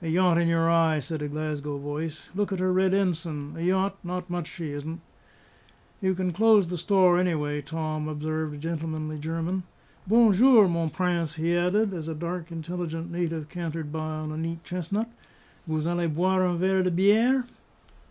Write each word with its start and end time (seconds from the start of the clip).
"A 0.00 0.08
yacht 0.08 0.38
in 0.38 0.48
your 0.48 0.70
eye!" 0.70 1.00
said 1.00 1.20
a 1.20 1.28
Glasgow 1.28 1.76
voice. 1.76 2.30
"Look 2.34 2.50
at 2.50 2.60
her 2.60 2.72
red 2.72 2.94
ensign! 2.94 3.52
A 3.58 3.60
yacht! 3.60 3.94
not 4.02 4.30
much 4.30 4.46
she 4.48 4.70
isn't!" 4.70 5.02
"You 6.00 6.14
can 6.14 6.32
close 6.32 6.68
the 6.68 6.78
store, 6.78 7.18
anyway, 7.18 7.60
Tom," 7.60 8.08
observed 8.08 8.54
a 8.54 8.56
gentlemanly 8.56 9.18
German. 9.18 9.64
"Bon 10.06 10.32
jour, 10.32 10.66
mon 10.66 10.88
Prince!" 10.88 11.34
he 11.36 11.54
added, 11.54 11.92
as 11.92 12.08
a 12.08 12.14
dark, 12.14 12.50
intelligent 12.50 13.12
native 13.12 13.50
cantered 13.50 13.92
by 13.92 14.14
on 14.16 14.32
a 14.32 14.38
neat 14.38 14.64
chestnut. 14.64 15.10
"Vous 15.68 15.86
allez 15.86 16.06
boire 16.08 16.46
un 16.46 16.56
verre 16.56 16.82
de 16.82 16.90
biere?" 16.90 17.44